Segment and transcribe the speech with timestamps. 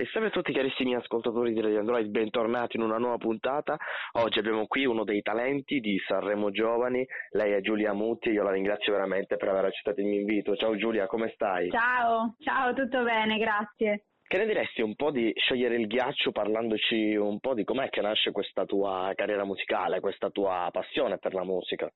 [0.00, 3.76] E salve a tutti carissimi ascoltatori di Radio Android, bentornati in una nuova puntata.
[4.12, 8.52] Oggi abbiamo qui uno dei talenti di Sanremo Giovani, lei è Giulia Mutti, io la
[8.52, 10.54] ringrazio veramente per aver accettato il mio invito.
[10.54, 11.68] Ciao Giulia, come stai?
[11.70, 14.04] Ciao, ciao, tutto bene, grazie.
[14.24, 18.00] Che ne diresti un po' di sciogliere il ghiaccio parlandoci un po' di com'è che
[18.00, 21.90] nasce questa tua carriera musicale, questa tua passione per la musica?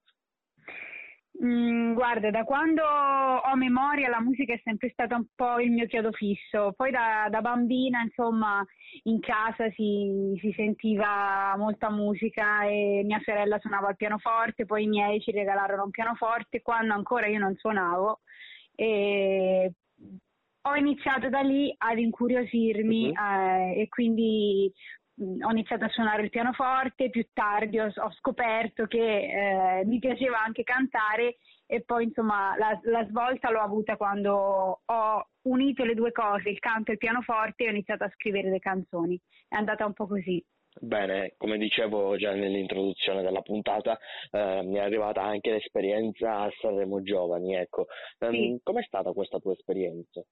[1.44, 5.86] Mm, guarda, da quando ho memoria la musica è sempre stata un po' il mio
[5.86, 8.64] chiodo fisso, poi da, da bambina insomma
[9.04, 14.88] in casa si, si, sentiva molta musica e mia sorella suonava il pianoforte, poi i
[14.88, 18.20] miei ci regalarono un pianoforte quando ancora io non suonavo
[18.76, 19.72] e
[20.64, 23.74] ho iniziato da lì ad incuriosirmi uh-huh.
[23.74, 24.72] eh, e quindi
[25.40, 30.42] ho iniziato a suonare il pianoforte, più tardi ho, ho scoperto che eh, mi piaceva
[30.42, 31.36] anche cantare
[31.66, 36.58] e poi insomma la, la, svolta l'ho avuta quando ho unito le due cose, il
[36.58, 39.18] canto e il pianoforte e ho iniziato a scrivere le canzoni.
[39.48, 40.44] È andata un po' così.
[40.80, 43.98] Bene, come dicevo già nell'introduzione della puntata,
[44.30, 47.86] eh, mi è arrivata anche l'esperienza a Sanremo Giovani, ecco.
[48.20, 48.60] Um, sì.
[48.62, 50.22] Com'è stata questa tua esperienza?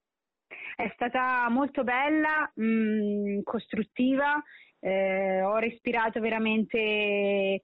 [0.77, 4.43] È stata molto bella, mh, mm, costruttiva,
[4.81, 7.61] eh, ho respirato veramente eh,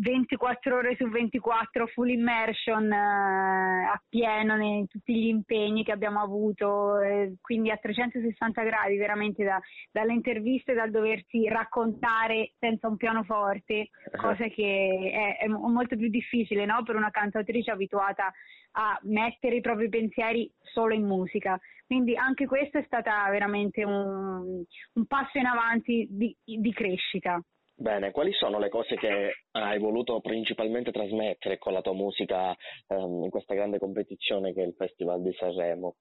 [0.00, 6.20] 24 ore su 24 full immersion eh, a pieno in tutti gli impegni che abbiamo
[6.20, 9.60] avuto, eh, quindi a 360 gradi veramente da,
[9.92, 16.64] dalle interviste, dal doversi raccontare senza un pianoforte, cosa che è, è molto più difficile
[16.64, 16.82] no?
[16.82, 18.32] per una cantautrice abituata
[18.72, 21.60] a mettere i propri pensieri solo in musica.
[21.86, 24.62] Quindi anche questo è stato veramente un,
[24.92, 27.42] un passo in avanti di, di crescita.
[27.80, 32.54] Bene, quali sono le cose che hai voluto principalmente trasmettere con la tua musica
[32.88, 35.94] um, in questa grande competizione che è il Festival di Sanremo?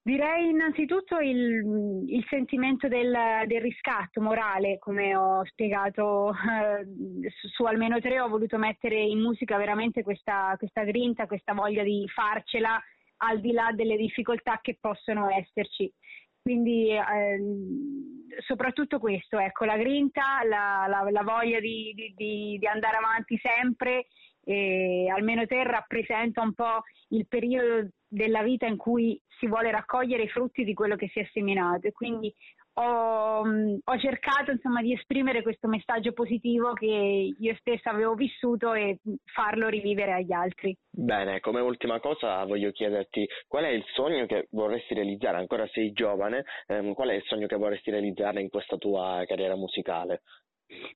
[0.00, 3.12] Direi innanzitutto il, il sentimento del,
[3.46, 9.18] del, riscatto morale, come ho spiegato eh, su, su, almeno tre, ho voluto mettere in
[9.18, 12.80] musica veramente questa, questa grinta, questa voglia di farcela
[13.16, 15.92] al di là delle difficoltà che possono esserci.
[16.40, 17.83] Quindi ehm,
[18.46, 24.06] soprattutto questo, ecco, la grinta, la, la, la voglia di, di, di, andare avanti sempre,
[24.44, 30.24] e almeno te rappresenta un po' il periodo della vita in cui si vuole raccogliere
[30.24, 32.32] i frutti di quello che si è seminato e quindi
[32.74, 38.74] ho, mm, ho cercato insomma, di esprimere questo messaggio positivo che io stessa avevo vissuto
[38.74, 40.76] e farlo rivivere agli altri.
[40.90, 45.92] Bene, come ultima cosa voglio chiederti qual è il sogno che vorresti realizzare, ancora sei
[45.92, 50.22] giovane, ehm, qual è il sogno che vorresti realizzare in questa tua carriera musicale?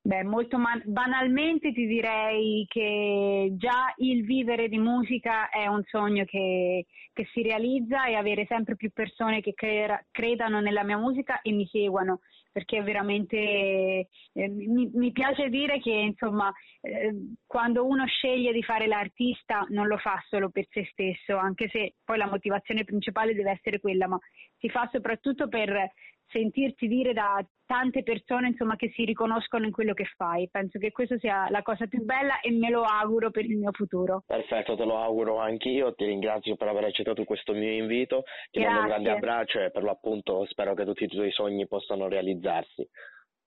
[0.03, 6.25] Beh, molto man- banalmente ti direi che già il vivere di musica è un sogno
[6.25, 11.41] che, che si realizza e avere sempre più persone che cre- credano nella mia musica
[11.43, 12.21] e mi seguano,
[12.53, 17.13] perché veramente eh, mi, mi, piace dire che insomma eh,
[17.47, 21.95] quando uno sceglie di fare l'artista non lo fa solo per se stesso, anche se
[22.05, 24.19] poi la motivazione principale deve essere quella, ma
[24.59, 25.93] si fa soprattutto per
[26.29, 30.49] sentirti dire da tante persone insomma, che si riconoscono in quello che fai.
[30.51, 33.73] Penso che questa sia la cosa più bella e me lo auguro per il mio
[33.73, 34.23] futuro.
[34.27, 38.67] Perfetto, te lo auguro anch'io, ti ringrazio per aver accettato questo mio invito, ti Grazie.
[38.67, 42.89] mando un grande abbraccio e per l'appunto spero che tutti i tuoi sogni possano realizzarsi.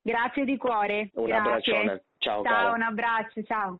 [0.03, 1.09] Grazie di cuore.
[1.14, 1.50] Un Grazie.
[1.50, 2.03] abbraccione.
[2.18, 2.44] Ciao.
[2.44, 2.72] Ciao, cara.
[2.72, 3.80] un abbraccio, ciao.